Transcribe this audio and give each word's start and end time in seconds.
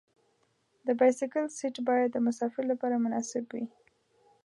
د 0.85 0.87
بایسکل 0.99 1.45
سیټ 1.57 1.75
باید 1.87 2.09
د 2.13 2.17
مسافر 2.27 2.63
لپاره 2.71 2.95
مناسب 3.05 3.43
وي. 3.53 3.65